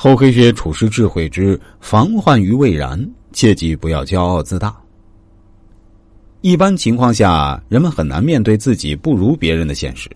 [0.00, 4.72] 厚黑学处世智慧之防患于未然，切记不要骄傲自大。
[6.40, 10.08] 一般情况下，人们很难面对自己不如别人的现实。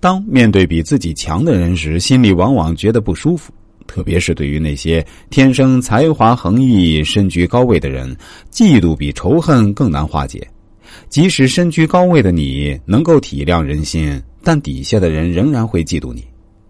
[0.00, 3.52] 当面对比自己强的人时，心里往往觉得不舒服。
[3.86, 8.16] 特别是对于那些天生才华横溢、身居高位的人，
[8.50, 10.44] 嫉妒比仇恨更难化解。
[11.08, 16.24] 即使身居高位的你能够体谅人心，但底下的人仍然会嫉妒你。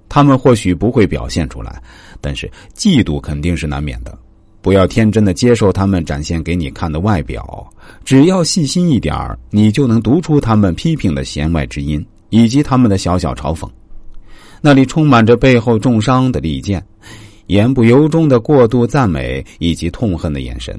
[0.09, 1.83] 他们或许不会表现出来，
[2.21, 4.17] 但是嫉妒肯定是难免的。
[4.63, 7.67] 不要天真的接受他们展现给你看的外表，
[8.05, 9.15] 只要细心一点
[9.51, 13.69] 你就能读出他们批评的弦外之音，以及他们的小小嘲讽。
[14.63, 16.83] 那里充满着背后重伤的利剑，
[17.49, 20.75] 言不由衷的过度赞美，以及痛恨的眼神。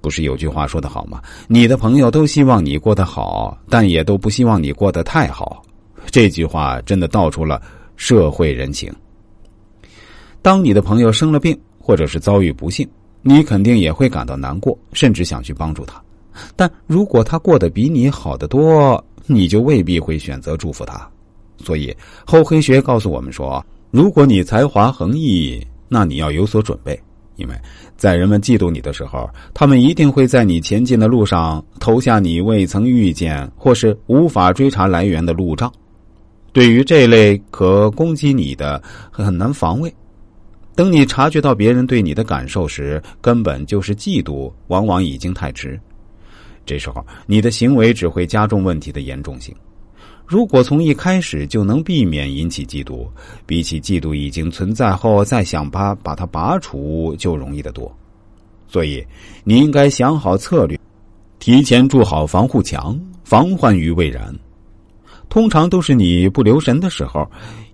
[0.00, 1.22] 不是有句话说的好吗？
[1.46, 5.62] 你的朋友都希望你过得好，但也都不希望你过得太好。
[6.10, 7.62] 这句话真的道出了
[7.96, 8.92] 社会人情。
[10.42, 12.88] 当你的朋友生了病，或者是遭遇不幸，
[13.22, 16.02] 你肯定也会感到难过，甚至想去帮助他。
[16.56, 21.08] 但如果他过得比你好得多，你就未必会选择祝福他。
[21.58, 21.96] 所以，
[22.26, 27.00] 厚黑学告诉我们说：如果你才华横溢，那你要有所准备，
[27.36, 27.54] 因为
[27.96, 35.72] 在人们嫉妒你的时候，他们一定会在你前进的路上投下你未曾遇见或是无法追查来源的路障。
[36.54, 39.92] 对于这类可攻击你的，很难防卫。
[40.76, 45.78] 等你察觉到别人对你的感受时，根本就是嫉妒，往往已经太迟。
[46.64, 49.52] 这时候，你的行为只会加重问题的严重性。
[50.24, 53.08] 如果从一开始就能避免引起嫉妒，
[53.44, 57.92] 比起嫉妒已经存在后再想把把它拔除就容易得多。
[58.68, 59.04] 所以，
[59.42, 60.78] 你应该想好策略，
[61.40, 64.32] 提前筑好防护墙，防患于未然。
[65.34, 67.28] 通常都是你不留神的时候，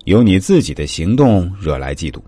[0.05, 2.19] 由你自己的行动惹来嫉妒。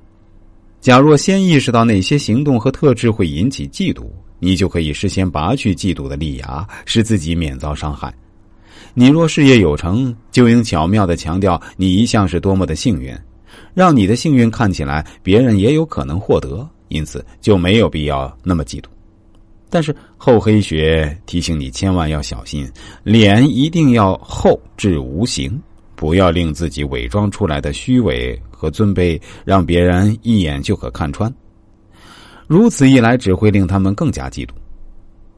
[0.80, 4.06] 假若先意识到哪些行动和特质会引起嫉妒，
[4.38, 8.14] 你就可以事先拔去嫉妒的利牙，使自己免遭伤害。
[8.94, 13.12] 你若事业有成，就应巧妙的强调你一向是多么的幸运，
[13.74, 18.84] 让你的幸运看起来别人也有可能获得，因此就没有必要那么嫉妒。
[19.74, 25.60] 但是厚黑学提醒你千万要小心，脸一定要厚至无形，
[25.96, 31.34] 不要令自己伪装出来的虚伪和尊卑让别人一眼就可看穿。
[32.46, 34.50] 如此一来，只会令他们更加嫉妒。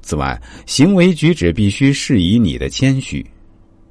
[0.02, 3.26] 此外，行为举止必须适宜你的谦虚。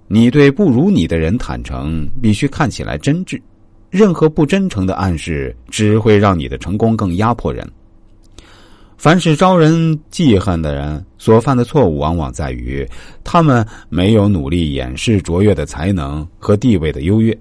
[0.08, 3.40] 你对不如你的人坦诚，必须看起来真挚。
[3.88, 7.66] 任何不真诚的暗示，只会让你的成功更压迫人。
[9.04, 12.88] 凡是招人记恨的人所犯的错误，往往在于
[13.22, 17.38] 他们没有努力掩饰卓越的才能和地位的优越。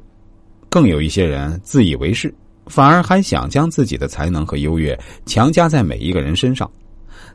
[0.67, 2.35] 更有一些人自以为是，
[2.65, 6.69] 反而还想将自己的才能和优越强加在每一个人身上。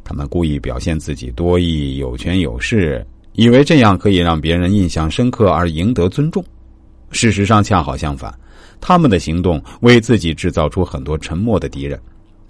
[0.05, 3.03] 他们故意表现自己多义、有权有势。
[3.33, 6.45] 以为这样可以让别人印象深刻而赢得尊重，
[7.13, 8.39] 事实上恰好相反，
[8.79, 11.99] 他们的行动为自己制造出很多沉默的敌人，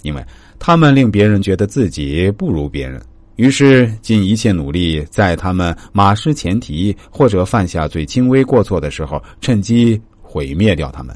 [0.03, 0.25] 因为
[0.59, 3.00] 他们令别人觉得自己不如别人，
[3.36, 11.14] 于是尽一切努力在他们马失前蹄或者犯下最轻微过错的时候，趁机毁灭掉他们。